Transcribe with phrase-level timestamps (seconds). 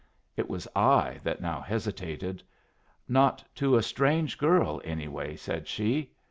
[0.35, 2.41] It was I that now hesitated.
[3.07, 6.09] "Not to a strange girl, anyway!" said she.